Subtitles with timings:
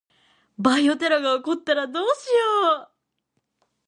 [0.57, 2.25] バイオテロが起こったらどうし
[2.75, 2.91] よう。